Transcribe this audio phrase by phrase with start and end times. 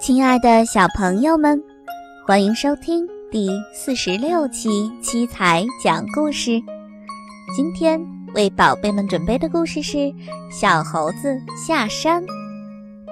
[0.00, 1.62] 亲爱的小朋友们，
[2.26, 6.52] 欢迎收听第四十六期七彩讲故事。
[7.54, 8.00] 今天
[8.34, 9.98] 为宝贝们准备的故事是
[10.50, 12.22] 《小猴子下山》。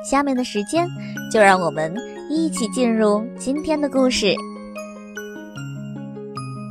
[0.02, 0.88] 下面的时间，
[1.30, 1.94] 就让我们
[2.30, 4.34] 一起进入今天的故事。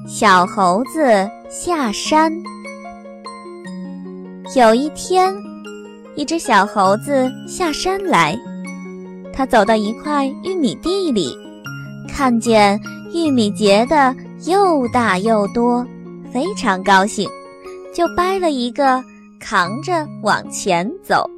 [0.08, 2.34] 小猴子下山。
[4.56, 5.32] 有一天，
[6.16, 8.36] 一只小猴子下山来。
[9.38, 11.38] 他走到一块玉米地里，
[12.10, 12.80] 看见
[13.14, 14.16] 玉米结的
[14.48, 15.86] 又大又多，
[16.34, 17.30] 非常高兴，
[17.94, 19.00] 就掰了一个
[19.40, 21.30] 扛着往前走。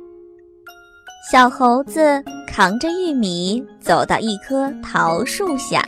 [1.29, 5.83] 小猴子扛着玉米走到一棵桃树下，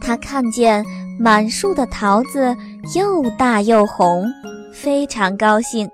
[0.00, 0.82] 他看见
[1.20, 2.56] 满树的桃子
[2.94, 4.24] 又大又红，
[4.72, 5.86] 非常高兴，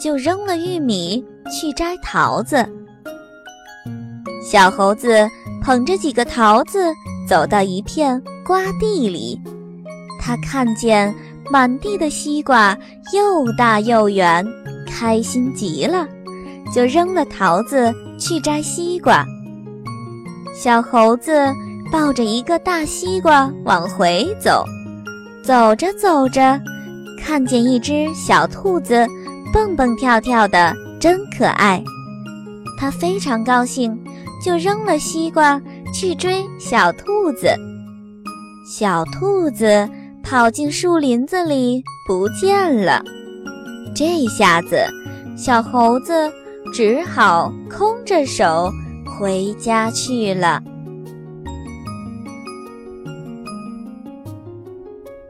[0.00, 2.64] 就扔了玉米去摘桃子。
[4.50, 5.28] 小猴子
[5.60, 6.78] 捧着几个桃子
[7.28, 9.38] 走到一片瓜地里，
[10.18, 11.14] 他看见
[11.50, 12.74] 满地的西瓜
[13.12, 14.42] 又大又圆，
[14.86, 16.08] 开心极了，
[16.74, 19.22] 就扔了桃子去摘西瓜。
[20.54, 21.30] 小猴子
[21.92, 24.64] 抱着一个大西瓜往回走，
[25.44, 26.58] 走着走着，
[27.22, 29.06] 看见一只小兔子
[29.52, 31.84] 蹦蹦跳跳的，真可爱，
[32.78, 33.94] 他非常高兴。
[34.40, 35.60] 就扔了西瓜
[35.92, 37.48] 去追小兔子，
[38.70, 39.88] 小兔子
[40.22, 43.02] 跑进树林子里不见了。
[43.94, 44.86] 这下子，
[45.36, 46.30] 小猴子
[46.72, 48.70] 只好空着手
[49.04, 50.62] 回家去了。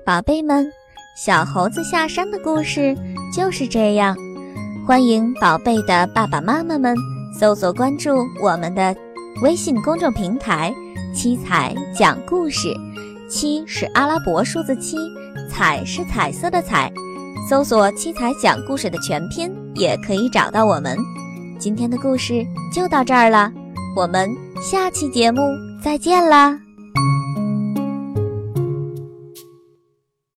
[0.05, 0.71] 宝贝们，
[1.17, 2.97] 小猴子下山的故事
[3.35, 4.17] 就是这样。
[4.87, 6.95] 欢迎宝贝的爸爸妈妈们。
[7.39, 8.95] 搜索关注我们的
[9.43, 10.75] 微信公众平台
[11.15, 12.75] “七彩讲故事”，
[13.31, 14.97] 七是阿拉伯数字七，
[15.49, 16.93] 彩是彩色的彩。
[17.49, 20.99] 搜索“七彩讲故事”的全拼，也可以找到我们。
[21.61, 23.53] 今天的故事就到这儿了，
[23.97, 24.29] 我们
[24.61, 25.41] 下期节目
[25.81, 26.68] 再见啦！